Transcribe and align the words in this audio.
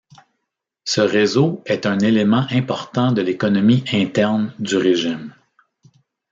Ce 0.83 0.99
réseau 0.99 1.61
est 1.67 1.85
un 1.85 1.99
élément 1.99 2.47
important 2.49 3.11
de 3.11 3.21
l’économie 3.21 3.85
interne 3.93 4.51
du 4.57 4.75
régime. 4.75 5.35